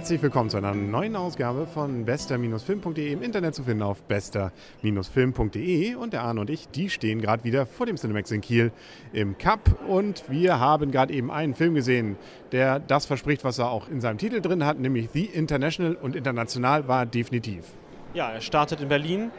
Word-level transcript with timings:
Herzlich 0.00 0.22
willkommen 0.22 0.48
zu 0.48 0.56
einer 0.56 0.72
neuen 0.72 1.14
Ausgabe 1.14 1.66
von 1.66 2.06
bester-film.de 2.06 3.12
im 3.12 3.20
Internet 3.20 3.54
zu 3.54 3.64
finden 3.64 3.82
auf 3.82 4.00
bester-film.de 4.04 5.94
und 5.94 6.14
der 6.14 6.22
Arne 6.22 6.40
und 6.40 6.48
ich, 6.48 6.68
die 6.68 6.88
stehen 6.88 7.20
gerade 7.20 7.44
wieder 7.44 7.66
vor 7.66 7.84
dem 7.84 7.96
Cinemax 7.96 8.30
in 8.30 8.40
Kiel 8.40 8.72
im 9.12 9.36
Cup 9.36 9.78
und 9.86 10.24
wir 10.30 10.58
haben 10.58 10.90
gerade 10.90 11.12
eben 11.12 11.30
einen 11.30 11.54
Film 11.54 11.74
gesehen, 11.74 12.16
der 12.50 12.78
das 12.80 13.04
verspricht, 13.04 13.44
was 13.44 13.58
er 13.58 13.70
auch 13.70 13.90
in 13.90 14.00
seinem 14.00 14.16
Titel 14.16 14.40
drin 14.40 14.64
hat, 14.64 14.78
nämlich 14.78 15.10
The 15.12 15.26
International 15.26 15.96
und 15.96 16.16
international 16.16 16.88
war 16.88 17.04
definitiv. 17.04 17.66
Ja, 18.14 18.30
er 18.30 18.40
startet 18.40 18.80
in 18.80 18.88
Berlin, 18.88 19.30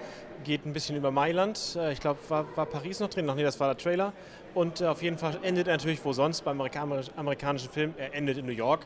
geht 0.44 0.68
ein 0.68 0.74
bisschen 0.74 0.96
über 0.96 1.10
Mailand. 1.10 1.76
Äh, 1.76 1.92
ich 1.94 2.00
glaube, 2.00 2.20
war, 2.30 2.46
war 2.56 2.68
Paris 2.68 3.00
noch 3.00 3.10
drin? 3.10 3.26
Noch 3.26 3.34
nie, 3.34 3.42
das 3.42 3.60
war 3.60 3.74
der 3.74 3.78
Trailer. 3.78 4.14
Und 4.54 4.80
äh, 4.80 4.86
auf 4.86 5.02
jeden 5.02 5.18
Fall 5.18 5.40
endet 5.42 5.68
er 5.68 5.78
natürlich 5.78 6.06
wo 6.06 6.14
sonst 6.14 6.46
beim 6.46 6.62
amerikanischen 6.62 7.72
Film. 7.72 7.96
Er 7.98 8.14
endet 8.14 8.38
in 8.38 8.46
New 8.46 8.52
York. 8.52 8.86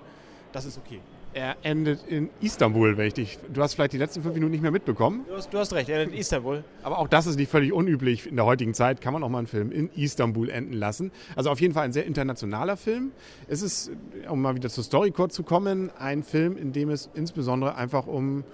Das 0.54 0.64
ist 0.64 0.78
okay. 0.78 1.02
Er 1.36 1.58
endet 1.64 2.08
in 2.08 2.30
Istanbul, 2.40 2.96
wenn 2.96 3.08
ich 3.08 3.14
dich. 3.14 3.38
Du 3.54 3.62
hast 3.62 3.74
vielleicht 3.74 3.92
die 3.92 3.98
letzten 3.98 4.22
fünf 4.22 4.36
Minuten 4.36 4.54
nicht 4.54 4.62
mehr 4.62 4.72
mitbekommen. 4.72 5.26
Du 5.28 5.36
hast, 5.36 5.54
du 5.54 5.58
hast 5.58 5.74
recht, 5.74 5.90
er 5.90 6.00
endet 6.00 6.14
in 6.14 6.22
Istanbul. 6.22 6.64
Aber 6.82 6.98
auch 6.98 7.10
das 7.10 7.28
ist 7.28 7.36
nicht 7.36 7.52
völlig 7.52 7.74
unüblich 7.74 8.28
in 8.28 8.38
der 8.38 8.46
heutigen 8.46 8.74
Zeit. 8.74 9.02
Kann 9.02 9.12
man 9.12 9.22
auch 9.22 9.28
mal 9.28 9.40
einen 9.40 9.48
Film 9.48 9.70
in 9.70 9.90
Istanbul 9.98 10.50
enden 10.50 10.72
lassen. 10.72 11.12
Also 11.36 11.50
auf 11.50 11.60
jeden 11.60 11.74
Fall 11.74 11.84
ein 11.84 11.92
sehr 11.92 12.06
internationaler 12.06 12.78
Film. 12.78 13.12
Es 13.50 13.62
ist, 13.62 13.92
um 14.30 14.42
mal 14.42 14.56
wieder 14.56 14.70
zur 14.70 14.86
Story 14.86 15.12
kurz 15.12 15.36
zu 15.36 15.44
kommen, 15.44 15.92
ein 16.00 16.24
Film, 16.24 16.56
in 16.56 16.72
dem 16.72 16.90
es 16.90 17.10
insbesondere 17.16 17.76
einfach 17.76 18.08
um 18.08 18.46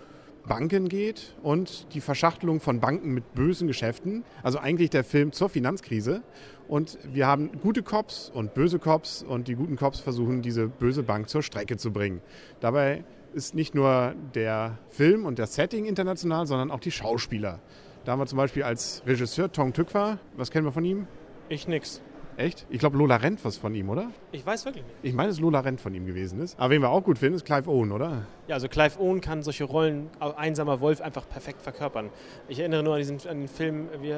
Banken 0.48 0.90
geht 0.90 1.36
und 1.44 1.94
die 1.94 2.02
Verschachtelung 2.02 2.60
von 2.60 2.80
Banken 2.80 3.14
mit 3.14 3.34
bösen 3.34 3.68
Geschäften. 3.68 4.24
Also 4.44 4.60
eigentlich 4.60 4.90
der 4.90 5.04
Film 5.04 5.32
zur 5.32 5.50
Finanzkrise. 5.50 6.24
Und 6.68 6.98
wir 7.12 7.28
haben 7.28 7.52
gute 7.62 7.84
Cops 7.84 8.32
und 8.34 8.54
böse 8.54 8.80
Cops 8.80 9.24
und 9.24 9.48
die 9.48 9.56
guten 9.56 9.76
Cops 9.76 10.00
versuchen, 10.00 10.42
diese 10.42 10.68
böse 10.68 11.04
Bank 11.04 11.30
zur 11.30 11.44
Strecke 11.44 11.78
zu 11.78 11.92
bringen. 11.92 12.22
Dabei 12.60 13.04
ist 13.34 13.56
nicht 13.56 13.76
nur 13.76 14.16
der 14.36 14.78
Film 14.90 15.26
und 15.26 15.40
der 15.40 15.48
Setting 15.48 15.86
international, 15.86 16.46
sondern 16.48 16.72
auch 16.72 16.80
die 16.80 16.92
Schauspieler. 16.92 17.60
Da 18.06 18.14
haben 18.14 18.20
wir 18.20 18.26
zum 18.26 18.38
Beispiel 18.38 18.64
als 18.64 19.04
Regisseur 19.06 19.52
Tong 19.52 19.74
Tückwa, 19.74 20.18
was 20.36 20.50
kennen 20.50 20.66
wir 20.66 20.72
von 20.72 20.86
ihm? 20.86 21.08
Ich 21.50 21.68
nix. 21.68 22.02
Echt? 22.38 22.66
Ich 22.70 22.80
glaube, 22.80 22.98
Lola 22.98 23.18
Rent 23.18 23.44
was 23.44 23.58
von 23.58 23.76
ihm, 23.76 23.90
oder? 23.90 24.10
Ich 24.32 24.46
weiß 24.46 24.66
wirklich 24.66 24.84
nicht. 24.84 24.96
Ich 25.04 25.14
meine, 25.14 25.30
dass 25.30 25.40
Lola 25.40 25.60
Rent 25.60 25.82
von 25.82 25.94
ihm 25.94 26.06
gewesen 26.06 26.40
ist. 26.40 26.58
Aber 26.58 26.72
wen 26.72 26.82
wir 26.82 26.90
auch 26.90 27.04
gut 27.04 27.18
finden, 27.18 27.36
ist 27.36 27.46
Clive 27.46 27.70
Owen, 27.70 27.92
oder? 27.92 28.26
Ja, 28.52 28.56
also 28.56 28.68
Clive 28.68 29.00
Owen 29.00 29.22
kann 29.22 29.44
solche 29.44 29.64
Rollen, 29.64 30.10
einsamer 30.20 30.82
Wolf, 30.82 31.00
einfach 31.00 31.26
perfekt 31.26 31.62
verkörpern. 31.62 32.10
Ich 32.50 32.60
erinnere 32.60 32.84
nur 32.84 32.96
an, 32.96 33.00
diesen, 33.00 33.26
an 33.26 33.40
den 33.40 33.48
Film, 33.48 33.88
wie, 34.02 34.14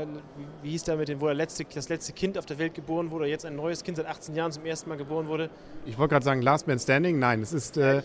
wie 0.64 0.72
hieß 0.72 0.86
der 0.86 0.96
mit 0.96 1.08
dem, 1.08 1.22
wo 1.22 1.28
er 1.28 1.36
letzte, 1.36 1.66
das 1.72 1.88
letzte 1.88 2.14
Kind 2.14 2.40
auf 2.40 2.48
der 2.48 2.58
Welt 2.58 2.74
geboren 2.74 3.12
wurde, 3.12 3.28
jetzt 3.28 3.46
ein 3.46 3.56
neues 3.56 3.84
Kind 3.84 3.98
seit 3.98 4.08
18 4.08 4.34
Jahren 4.34 4.52
zum 4.52 4.66
ersten 4.66 4.90
Mal 4.90 4.98
geboren 4.98 5.28
wurde. 5.28 5.52
Ich 5.86 6.00
wollte 6.00 6.14
gerade 6.14 6.26
sagen 6.26 6.42
Last 6.42 6.68
Man 6.68 6.80
Standing. 6.80 7.20
Nein, 7.20 7.44
es 7.44 7.54
ist 7.54 7.78
äh, 7.78 8.02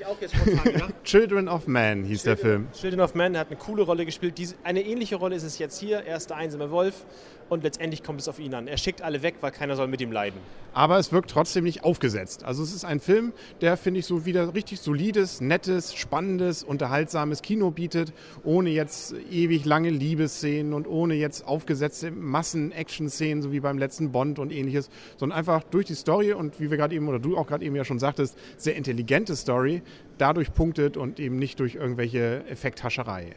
Children 1.04 1.48
of 1.48 1.66
Man 1.66 2.04
hieß 2.04 2.24
Children, 2.24 2.36
der 2.36 2.36
Film. 2.36 2.72
Children 2.72 3.00
of 3.00 3.14
Man, 3.14 3.32
der 3.32 3.40
hat 3.40 3.48
eine 3.48 3.56
coole 3.56 3.84
Rolle 3.84 4.04
gespielt. 4.04 4.36
Diese, 4.36 4.54
eine 4.64 4.82
ähnliche 4.82 5.16
Rolle 5.16 5.34
ist 5.34 5.44
es 5.44 5.58
jetzt 5.58 5.80
hier. 5.80 6.00
Er 6.00 6.18
ist 6.18 6.28
der 6.28 6.36
einsame 6.36 6.70
Wolf 6.70 7.06
und 7.48 7.62
letztendlich 7.62 8.02
kommt 8.02 8.20
es 8.20 8.28
auf 8.28 8.38
ihn 8.38 8.54
an. 8.54 8.68
Er 8.68 8.76
schickt 8.76 9.02
alle 9.02 9.22
weg, 9.22 9.36
weil 9.40 9.50
keiner 9.50 9.76
soll 9.76 9.88
mit 9.88 10.00
ihm 10.00 10.12
leiden. 10.12 10.40
Aber 10.74 10.98
es 10.98 11.12
wirkt 11.12 11.30
trotzdem 11.30 11.64
nicht 11.64 11.84
aufgesetzt. 11.84 12.44
Also 12.44 12.62
es 12.62 12.74
ist 12.74 12.84
ein 12.84 13.00
Film, 13.00 13.32
der, 13.60 13.76
finde 13.76 14.00
ich, 14.00 14.06
so 14.06 14.26
wieder 14.26 14.54
richtig 14.54 14.80
solides, 14.80 15.40
nettes, 15.40 15.94
spannendes, 15.94 16.17
unterhaltsames 16.62 17.42
Kino 17.42 17.70
bietet, 17.70 18.12
ohne 18.44 18.70
jetzt 18.70 19.14
ewig 19.30 19.64
lange 19.64 19.90
Liebesszenen 19.90 20.72
und 20.72 20.86
ohne 20.86 21.14
jetzt 21.14 21.46
aufgesetzte 21.46 22.10
Massen-Action-Szenen, 22.10 23.42
so 23.42 23.52
wie 23.52 23.60
beim 23.60 23.78
letzten 23.78 24.12
Bond 24.12 24.38
und 24.38 24.52
ähnliches, 24.52 24.90
sondern 25.16 25.38
einfach 25.38 25.62
durch 25.64 25.86
die 25.86 25.94
Story 25.94 26.32
und 26.32 26.60
wie 26.60 26.70
wir 26.70 26.76
gerade 26.76 26.94
eben, 26.94 27.08
oder 27.08 27.18
du 27.18 27.36
auch 27.36 27.46
gerade 27.46 27.64
eben 27.64 27.76
ja 27.76 27.84
schon 27.84 27.98
sagtest, 27.98 28.36
sehr 28.56 28.76
intelligente 28.76 29.36
Story, 29.36 29.82
dadurch 30.18 30.52
punktet 30.52 30.96
und 30.96 31.20
eben 31.20 31.38
nicht 31.38 31.60
durch 31.60 31.76
irgendwelche 31.76 32.44
Effekthascherei. 32.48 33.34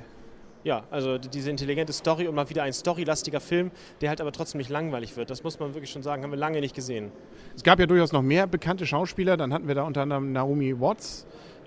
Ja, 0.64 0.84
also 0.92 1.18
diese 1.18 1.50
intelligente 1.50 1.92
Story 1.92 2.28
und 2.28 2.36
mal 2.36 2.50
wieder 2.50 2.62
ein 2.64 2.74
storylastiger 2.74 3.40
Film, 3.40 3.72
der 4.00 4.10
halt 4.10 4.22
aber 4.22 4.32
trotzdem 4.32 4.60
nicht 4.60 4.70
langweilig 4.70 5.18
wird. 5.18 5.32
Das 5.32 5.44
muss 5.44 5.60
man 5.60 5.74
wirklich 5.74 5.90
schon 5.90 6.04
sagen, 6.04 6.24
haben 6.24 6.30
wir 6.30 6.38
lange 6.38 6.60
nicht 6.60 6.76
gesehen. 6.76 7.12
Es 7.56 7.64
gab 7.64 7.80
ja 7.80 7.88
durchaus 7.88 8.12
noch 8.12 8.22
mehr 8.22 8.46
bekannte 8.46 8.86
Schauspieler. 8.86 9.38
Dann 9.38 9.54
hatten 9.54 9.68
wir 9.68 9.74
da 9.74 9.84
unter 9.84 10.04
anderem 10.04 10.32
Naomi 10.32 10.80
Watts. 10.80 11.26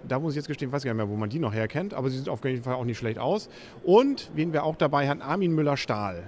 Da 0.08 0.18
muss 0.18 0.32
ich 0.32 0.36
jetzt 0.36 0.48
gestehen, 0.48 0.70
weiß 0.72 0.84
gar 0.84 0.92
nicht 0.92 0.98
mehr, 0.98 1.08
wo 1.08 1.16
man 1.16 1.30
die 1.30 1.38
noch 1.38 1.54
herkennt, 1.54 1.94
aber 1.94 2.10
sie 2.10 2.18
sieht 2.18 2.28
auf 2.28 2.44
jeden 2.44 2.62
Fall 2.62 2.74
auch 2.74 2.84
nicht 2.84 2.98
schlecht 2.98 3.18
aus. 3.18 3.48
Und 3.82 4.30
wen 4.34 4.52
wir 4.52 4.64
auch 4.64 4.76
dabei 4.76 5.08
hatten, 5.08 5.22
Armin 5.22 5.54
Müller-Stahl. 5.54 6.24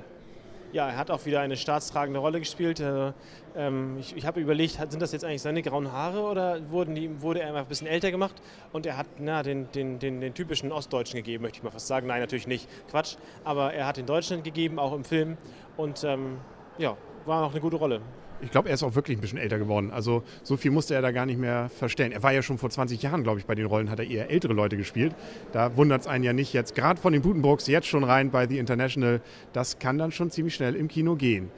Ja, 0.73 0.89
er 0.89 0.97
hat 0.97 1.11
auch 1.11 1.25
wieder 1.25 1.41
eine 1.41 1.57
staatstragende 1.57 2.21
Rolle 2.21 2.39
gespielt. 2.39 2.81
Äh, 2.81 3.13
ähm, 3.57 3.97
ich, 3.99 4.17
ich 4.17 4.27
habe 4.27 4.41
überlegt, 4.41 4.75
sind 4.91 5.01
das 5.01 5.13
jetzt 5.13 5.25
eigentlich 5.25 5.43
seine 5.43 5.63
grauen 5.63 5.93
Haare 5.93 6.23
oder 6.23 6.61
die, 6.61 7.23
wurde 7.23 7.41
er 7.41 7.49
einfach 7.49 7.63
ein 7.63 7.69
bisschen 7.69 7.87
älter 7.87 8.11
gemacht 8.11 8.35
und 8.73 8.85
er 8.85 8.97
hat 8.97 9.07
na, 9.19 9.43
den, 9.43 9.71
den, 9.73 9.99
den, 9.99 10.21
den 10.21 10.35
typischen 10.35 10.73
Ostdeutschen 10.73 11.17
gegeben, 11.17 11.43
möchte 11.43 11.59
ich 11.59 11.63
mal 11.63 11.71
fast 11.71 11.87
sagen. 11.87 12.07
Nein, 12.07 12.21
natürlich 12.21 12.47
nicht. 12.47 12.69
Quatsch. 12.91 13.17
Aber 13.45 13.73
er 13.73 13.87
hat 13.87 13.97
den 13.97 14.07
Deutschen 14.07 14.43
gegeben, 14.43 14.79
auch 14.79 14.93
im 14.93 15.05
Film. 15.05 15.37
Und 15.77 16.05
ähm, 16.05 16.39
ja, 16.79 16.97
war 17.25 17.41
noch 17.41 17.53
eine 17.53 17.61
gute 17.61 17.77
Rolle. 17.77 18.01
Ich 18.41 18.51
glaube, 18.51 18.69
er 18.69 18.75
ist 18.75 18.83
auch 18.83 18.95
wirklich 18.95 19.19
ein 19.19 19.21
bisschen 19.21 19.39
älter 19.39 19.59
geworden. 19.59 19.91
Also 19.91 20.23
so 20.43 20.57
viel 20.57 20.71
musste 20.71 20.95
er 20.95 21.03
da 21.03 21.11
gar 21.11 21.27
nicht 21.27 21.39
mehr 21.39 21.69
verstellen. 21.69 22.13
Er 22.13 22.23
war 22.23 22.33
ja 22.33 22.43
schon 22.43 22.59
vor 22.59 22.71
20 22.71 23.03
Jahren, 23.03 23.23
glaube 23.23 23.41
ich, 23.41 23.47
bei 23.47 23.55
den 23.55 23.67
Rollen 23.67 23.91
hat 23.91 23.99
er 23.99 24.07
eher 24.07 24.31
ältere 24.31 24.53
Leute 24.53 24.77
gespielt. 24.77 25.15
Da 25.53 25.77
wundert 25.77 26.03
es 26.03 26.07
einen 26.07 26.25
ja 26.25 26.33
nicht 26.33 26.53
jetzt, 26.53 26.75
gerade 26.75 27.01
von 27.01 27.13
den 27.13 27.23
Butenbrooks 27.23 27.67
jetzt 27.67 27.87
schon 27.87 28.05
rein 28.05 28.31
bei 28.31 28.47
The 28.47 28.59
International. 28.59 29.21
Das 29.53 29.79
kann 29.79 29.99
dann 29.99 30.13
schon 30.13 30.31
ziemlich 30.31 30.55
schnell 30.55 30.75
im 30.75 30.89
Kino 30.89 31.17
gehen. 31.17 31.51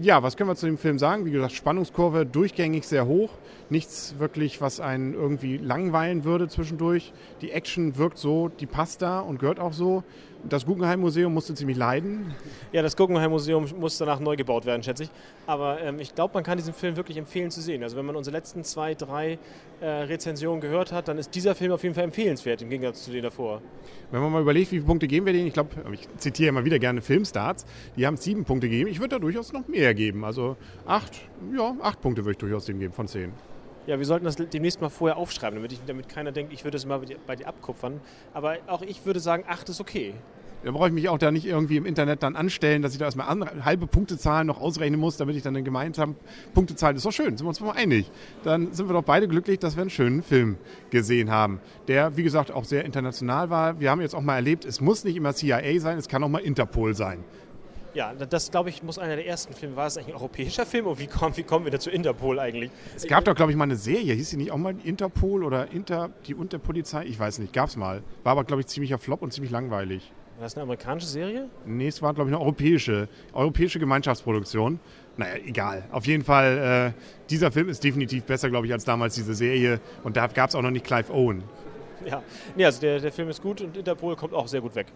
Ja, 0.00 0.22
was 0.24 0.36
können 0.36 0.50
wir 0.50 0.56
zu 0.56 0.66
dem 0.66 0.78
Film 0.78 0.98
sagen? 0.98 1.24
Wie 1.24 1.30
gesagt, 1.30 1.52
Spannungskurve 1.52 2.26
durchgängig 2.26 2.84
sehr 2.84 3.06
hoch. 3.06 3.30
Nichts 3.70 4.16
wirklich, 4.18 4.60
was 4.60 4.80
einen 4.80 5.14
irgendwie 5.14 5.56
langweilen 5.56 6.24
würde 6.24 6.48
zwischendurch. 6.48 7.12
Die 7.42 7.52
Action 7.52 7.96
wirkt 7.96 8.18
so, 8.18 8.48
die 8.48 8.66
passt 8.66 9.02
da 9.02 9.20
und 9.20 9.38
gehört 9.38 9.60
auch 9.60 9.72
so. 9.72 10.02
Das 10.46 10.66
Guggenheim 10.66 11.00
Museum 11.00 11.32
musste 11.32 11.54
ziemlich 11.54 11.78
leiden. 11.78 12.34
Ja, 12.70 12.82
das 12.82 12.96
Guggenheim 12.96 13.30
Museum 13.30 13.66
muss 13.80 13.96
danach 13.96 14.20
neu 14.20 14.36
gebaut 14.36 14.66
werden, 14.66 14.82
schätze 14.82 15.04
ich. 15.04 15.10
Aber 15.46 15.80
ähm, 15.80 15.98
ich 16.00 16.14
glaube, 16.14 16.34
man 16.34 16.44
kann 16.44 16.58
diesen 16.58 16.74
Film 16.74 16.96
wirklich 16.96 17.16
empfehlen 17.16 17.50
zu 17.50 17.62
sehen. 17.62 17.82
Also 17.82 17.96
wenn 17.96 18.04
man 18.04 18.14
unsere 18.14 18.36
letzten 18.36 18.62
zwei, 18.62 18.94
drei 18.94 19.38
äh, 19.80 19.86
Rezensionen 19.86 20.60
gehört 20.60 20.92
hat, 20.92 21.08
dann 21.08 21.16
ist 21.16 21.34
dieser 21.34 21.54
Film 21.54 21.72
auf 21.72 21.82
jeden 21.82 21.94
Fall 21.94 22.04
empfehlenswert 22.04 22.60
im 22.60 22.68
Gegensatz 22.68 23.04
zu 23.04 23.10
denen 23.10 23.22
davor. 23.22 23.62
Wenn 24.10 24.20
man 24.20 24.32
mal 24.32 24.42
überlegt, 24.42 24.70
wie 24.70 24.76
viele 24.76 24.86
Punkte 24.86 25.08
geben 25.08 25.24
wir 25.24 25.32
denen, 25.32 25.46
ich 25.46 25.54
glaube, 25.54 25.70
ich 25.92 26.06
zitiere 26.18 26.50
immer 26.50 26.64
wieder 26.66 26.78
gerne 26.78 27.00
Filmstarts, 27.00 27.64
die 27.96 28.06
haben 28.06 28.18
sieben 28.18 28.44
Punkte 28.44 28.68
gegeben. 28.68 28.90
Ich 28.90 29.00
würde 29.00 29.16
da 29.16 29.18
durchaus 29.18 29.52
noch 29.52 29.66
mehr 29.66 29.94
geben. 29.94 30.24
Also 30.24 30.56
acht, 30.86 31.22
ja, 31.56 31.74
acht 31.80 32.02
Punkte 32.02 32.22
würde 32.22 32.32
ich 32.32 32.38
durchaus 32.38 32.66
dem 32.66 32.80
geben 32.80 32.92
von 32.92 33.08
zehn. 33.08 33.32
Ja, 33.86 33.98
wir 33.98 34.06
sollten 34.06 34.24
das 34.24 34.36
demnächst 34.36 34.80
mal 34.80 34.88
vorher 34.88 35.16
aufschreiben, 35.16 35.56
damit, 35.56 35.72
ich, 35.72 35.80
damit 35.86 36.08
keiner 36.08 36.32
denkt, 36.32 36.52
ich 36.52 36.64
würde 36.64 36.76
es 36.76 36.86
mal 36.86 37.00
bei 37.26 37.36
dir 37.36 37.46
abkupfern. 37.46 38.00
Aber 38.32 38.56
auch 38.66 38.82
ich 38.82 39.04
würde 39.04 39.20
sagen, 39.20 39.44
acht 39.46 39.68
ist 39.68 39.80
okay. 39.80 40.14
Da 40.64 40.70
brauche 40.70 40.88
ich 40.88 40.94
mich 40.94 41.10
auch 41.10 41.18
da 41.18 41.30
nicht 41.30 41.44
irgendwie 41.44 41.76
im 41.76 41.84
Internet 41.84 42.22
dann 42.22 42.36
anstellen, 42.36 42.80
dass 42.80 42.94
ich 42.94 42.98
da 42.98 43.04
erstmal 43.04 43.28
halbe 43.62 43.86
Punktezahlen 43.86 44.46
noch 44.46 44.62
ausrechnen 44.62 44.98
muss, 44.98 45.18
damit 45.18 45.36
ich 45.36 45.42
dann 45.42 45.54
eine 45.54 45.62
gemeinsame 45.62 46.14
Punktezahl. 46.54 46.94
Das 46.94 47.00
ist 47.00 47.06
doch 47.06 47.12
schön, 47.12 47.36
sind 47.36 47.44
wir 47.44 47.48
uns 47.48 47.60
mal 47.60 47.72
einig. 47.72 48.10
Dann 48.44 48.72
sind 48.72 48.88
wir 48.88 48.94
doch 48.94 49.04
beide 49.04 49.28
glücklich, 49.28 49.58
dass 49.58 49.76
wir 49.76 49.82
einen 49.82 49.90
schönen 49.90 50.22
Film 50.22 50.56
gesehen 50.88 51.30
haben, 51.30 51.60
der, 51.86 52.16
wie 52.16 52.22
gesagt, 52.22 52.50
auch 52.50 52.64
sehr 52.64 52.86
international 52.86 53.50
war. 53.50 53.78
Wir 53.78 53.90
haben 53.90 54.00
jetzt 54.00 54.14
auch 54.14 54.22
mal 54.22 54.36
erlebt, 54.36 54.64
es 54.64 54.80
muss 54.80 55.04
nicht 55.04 55.16
immer 55.16 55.34
CIA 55.34 55.80
sein, 55.80 55.98
es 55.98 56.08
kann 56.08 56.24
auch 56.24 56.30
mal 56.30 56.38
Interpol 56.38 56.94
sein. 56.94 57.24
Ja, 57.94 58.12
das 58.12 58.50
glaube 58.50 58.70
ich 58.70 58.82
muss 58.82 58.98
einer 58.98 59.14
der 59.14 59.26
ersten 59.26 59.54
Filme. 59.54 59.76
War 59.76 59.86
es 59.86 59.96
eigentlich 59.96 60.14
ein 60.14 60.16
europäischer 60.16 60.66
Film 60.66 60.88
und 60.88 60.98
wie 60.98 61.06
kommen, 61.06 61.36
wie 61.36 61.44
kommen 61.44 61.64
wir 61.64 61.70
da 61.70 61.78
zu 61.78 61.90
Interpol 61.90 62.40
eigentlich? 62.40 62.72
Es 62.96 63.06
gab 63.06 63.24
doch, 63.24 63.36
glaube 63.36 63.52
ich, 63.52 63.56
mal 63.56 63.64
eine 63.64 63.76
Serie. 63.76 64.14
Hieß 64.14 64.30
sie 64.30 64.36
nicht 64.36 64.50
auch 64.50 64.56
mal 64.56 64.74
Interpol 64.82 65.44
oder 65.44 65.70
Inter, 65.70 66.10
die 66.26 66.34
Unterpolizei? 66.34 67.04
Ich 67.04 67.20
weiß 67.20 67.38
nicht, 67.38 67.52
gab 67.52 67.68
es 67.68 67.76
mal. 67.76 68.02
War 68.24 68.32
aber, 68.32 68.42
glaube 68.42 68.62
ich, 68.62 68.66
ziemlicher 68.66 68.98
Flop 68.98 69.22
und 69.22 69.32
ziemlich 69.32 69.52
langweilig. 69.52 70.12
War 70.36 70.42
das 70.42 70.56
eine 70.56 70.64
amerikanische 70.64 71.06
Serie? 71.06 71.48
Nee, 71.64 71.86
es 71.86 72.02
war, 72.02 72.12
glaube 72.12 72.30
ich, 72.30 72.34
eine 72.34 72.42
europäische, 72.42 73.08
europäische 73.32 73.78
Gemeinschaftsproduktion. 73.78 74.80
Naja, 75.16 75.36
egal. 75.46 75.84
Auf 75.92 76.06
jeden 76.08 76.24
Fall, 76.24 76.92
äh, 76.96 77.00
dieser 77.30 77.52
Film 77.52 77.68
ist 77.68 77.84
definitiv 77.84 78.24
besser, 78.24 78.50
glaube 78.50 78.66
ich, 78.66 78.72
als 78.72 78.84
damals 78.84 79.14
diese 79.14 79.34
Serie. 79.34 79.78
Und 80.02 80.16
da 80.16 80.26
gab 80.26 80.48
es 80.48 80.56
auch 80.56 80.62
noch 80.62 80.72
nicht 80.72 80.84
Clive 80.84 81.12
Owen. 81.12 81.44
Ja, 82.04 82.24
nee, 82.56 82.64
also 82.64 82.80
der, 82.80 82.98
der 82.98 83.12
Film 83.12 83.28
ist 83.28 83.40
gut 83.40 83.60
und 83.60 83.76
Interpol 83.76 84.16
kommt 84.16 84.34
auch 84.34 84.48
sehr 84.48 84.60
gut 84.60 84.74
weg. 84.74 84.88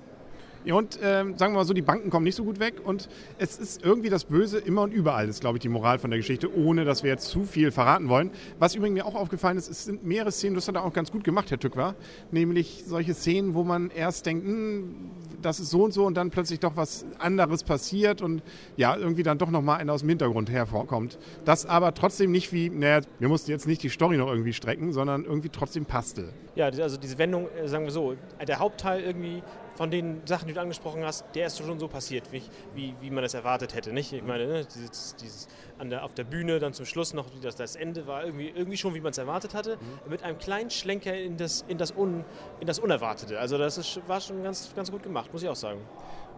Und 0.70 0.98
ähm, 1.02 1.36
sagen 1.36 1.54
wir 1.54 1.58
mal 1.58 1.64
so, 1.64 1.72
die 1.72 1.82
Banken 1.82 2.10
kommen 2.10 2.24
nicht 2.24 2.36
so 2.36 2.44
gut 2.44 2.60
weg 2.60 2.74
und 2.84 3.08
es 3.38 3.58
ist 3.58 3.84
irgendwie 3.84 4.10
das 4.10 4.24
Böse 4.24 4.58
immer 4.58 4.82
und 4.82 4.92
überall, 4.92 5.28
ist 5.28 5.40
glaube 5.40 5.58
ich 5.58 5.62
die 5.62 5.68
Moral 5.68 5.98
von 5.98 6.10
der 6.10 6.18
Geschichte, 6.18 6.54
ohne 6.54 6.84
dass 6.84 7.02
wir 7.02 7.10
jetzt 7.10 7.28
zu 7.28 7.44
viel 7.44 7.70
verraten 7.70 8.08
wollen. 8.08 8.30
Was 8.58 8.74
übrigens 8.74 8.94
mir 8.94 9.06
auch 9.06 9.14
aufgefallen 9.14 9.56
ist, 9.56 9.70
es 9.70 9.84
sind 9.84 10.04
mehrere 10.04 10.32
Szenen, 10.32 10.54
das 10.54 10.68
hat 10.68 10.74
er 10.74 10.84
auch 10.84 10.92
ganz 10.92 11.10
gut 11.10 11.24
gemacht, 11.24 11.50
Herr 11.50 11.58
Tückwer, 11.58 11.94
nämlich 12.30 12.84
solche 12.86 13.14
Szenen, 13.14 13.54
wo 13.54 13.64
man 13.64 13.90
erst 13.90 14.26
denkt, 14.26 14.46
hm, 14.46 15.10
das 15.42 15.60
ist 15.60 15.70
so 15.70 15.84
und 15.84 15.92
so 15.92 16.04
und 16.04 16.16
dann 16.16 16.30
plötzlich 16.30 16.60
doch 16.60 16.76
was 16.76 17.06
anderes 17.18 17.62
passiert 17.64 18.22
und 18.22 18.42
ja, 18.76 18.96
irgendwie 18.96 19.22
dann 19.22 19.38
doch 19.38 19.50
nochmal 19.50 19.80
einer 19.80 19.92
aus 19.92 20.00
dem 20.00 20.08
Hintergrund 20.08 20.50
hervorkommt. 20.50 21.18
Das 21.44 21.66
aber 21.66 21.94
trotzdem 21.94 22.30
nicht 22.30 22.52
wie, 22.52 22.70
naja, 22.70 23.00
wir 23.18 23.28
mussten 23.28 23.50
jetzt 23.50 23.66
nicht 23.66 23.82
die 23.82 23.88
Story 23.88 24.16
noch 24.16 24.28
irgendwie 24.28 24.52
strecken, 24.52 24.92
sondern 24.92 25.24
irgendwie 25.24 25.48
trotzdem 25.48 25.84
passte. 25.84 26.32
Ja, 26.54 26.66
also 26.66 26.96
diese 26.96 27.18
Wendung, 27.18 27.46
äh, 27.56 27.68
sagen 27.68 27.84
wir 27.84 27.92
so, 27.92 28.14
der 28.46 28.58
Hauptteil 28.58 29.02
irgendwie 29.02 29.42
von 29.78 29.92
den 29.92 30.22
Sachen, 30.24 30.48
die 30.48 30.54
du 30.54 30.60
angesprochen 30.60 31.04
hast, 31.04 31.24
der 31.36 31.46
ist 31.46 31.58
schon 31.58 31.78
so 31.78 31.86
passiert, 31.86 32.32
wie, 32.32 32.42
wie, 32.74 32.94
wie 33.00 33.10
man 33.10 33.22
das 33.22 33.34
erwartet 33.34 33.76
hätte. 33.76 33.92
Nicht? 33.92 34.12
Ich 34.12 34.24
meine, 34.24 34.48
ne, 34.48 34.66
dieses, 34.66 35.14
dieses 35.14 35.46
an 35.78 35.88
der, 35.88 36.02
auf 36.04 36.14
der 36.14 36.24
Bühne 36.24 36.58
dann 36.58 36.72
zum 36.72 36.84
Schluss 36.84 37.14
noch, 37.14 37.26
das, 37.40 37.54
das 37.54 37.76
Ende 37.76 38.08
war 38.08 38.24
irgendwie, 38.24 38.48
irgendwie 38.48 38.76
schon, 38.76 38.92
wie 38.94 39.00
man 39.00 39.12
es 39.12 39.18
erwartet 39.18 39.54
hatte, 39.54 39.76
mhm. 39.76 40.10
mit 40.10 40.24
einem 40.24 40.36
kleinen 40.36 40.70
Schlenker 40.70 41.14
in 41.14 41.36
das, 41.36 41.64
in 41.68 41.78
das, 41.78 41.96
Un, 41.96 42.24
in 42.58 42.66
das 42.66 42.80
Unerwartete. 42.80 43.38
Also 43.38 43.56
das 43.56 43.78
ist, 43.78 44.00
war 44.08 44.20
schon 44.20 44.42
ganz, 44.42 44.74
ganz 44.74 44.90
gut 44.90 45.04
gemacht, 45.04 45.32
muss 45.32 45.44
ich 45.44 45.48
auch 45.48 45.54
sagen 45.54 45.80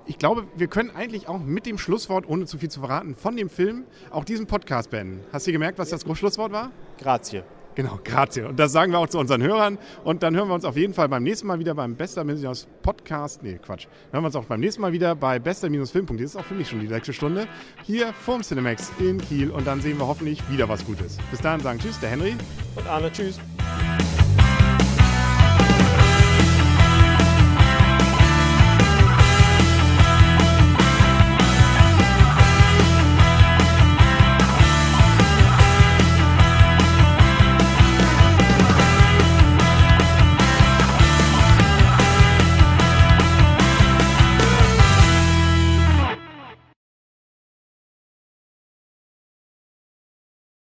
ich 0.07 0.19
glaube, 0.19 0.47
wir 0.57 0.67
können 0.67 0.91
eigentlich 0.91 1.29
auch 1.29 1.39
mit 1.39 1.67
dem 1.67 1.79
Schlusswort, 1.79 2.27
ohne 2.27 2.47
zu 2.47 2.59
viel 2.59 2.71
zu 2.71 2.81
verraten, 2.81 3.15
von 3.15 3.37
dem 3.37 3.49
Film 3.49 3.85
auch 4.11 4.25
diesen 4.25 4.47
Podcast 4.47 4.91
beenden. 4.91 5.23
Hast 5.31 5.47
du 5.47 5.53
gemerkt, 5.53 5.79
was 5.79 5.91
das 5.91 6.03
Schlusswort 6.17 6.51
war? 6.51 6.73
Grazie. 6.99 7.45
Genau, 7.81 7.99
grazie. 8.05 8.43
Und 8.43 8.59
das 8.59 8.73
sagen 8.73 8.93
wir 8.93 8.99
auch 8.99 9.09
zu 9.09 9.19
unseren 9.19 9.43
Hörern. 9.43 9.79
Und 10.05 10.23
dann 10.23 10.37
hören 10.37 10.49
wir 10.49 10.55
uns 10.55 10.67
auf 10.67 10.77
jeden 10.77 10.93
Fall 10.93 11.09
beim 11.09 11.23
nächsten 11.23 11.47
Mal 11.47 11.61
wieder 11.61 11.75
beim 11.75 11.97
Bester 11.97 12.27
Podcast. 12.83 13.43
Nee, 13.43 13.55
Quatsch. 13.55 13.87
Dann 13.87 14.19
hören 14.19 14.25
wir 14.25 14.27
uns 14.27 14.37
auch 14.37 14.45
beim 14.45 14.61
nächsten 14.61 14.83
Mal 14.83 14.93
wieder 14.93 15.15
bei 15.15 15.39
bester-film.de. 15.39 16.19
Das 16.19 16.33
ist 16.33 16.37
auch 16.37 16.45
für 16.45 16.53
mich 16.53 16.69
schon 16.69 16.81
die 16.81 16.89
nächste 16.89 17.15
Stunde. 17.15 17.49
Hier 17.85 18.13
vom 18.13 18.43
Cinemax 18.43 18.93
in 18.99 19.17
Kiel. 19.17 19.51
Und 19.51 19.67
dann 19.67 19.81
sehen 19.81 19.97
wir 19.97 20.07
hoffentlich 20.07 20.43
wieder 20.51 20.69
was 20.69 20.85
Gutes. 20.85 21.17
Bis 21.31 21.41
dahin 21.41 21.61
sagen 21.61 21.79
Tschüss, 21.79 21.99
der 22.01 22.11
Henry. 22.11 22.37
Und 22.77 22.87
Arne, 22.87 23.11
Tschüss. 23.11 23.41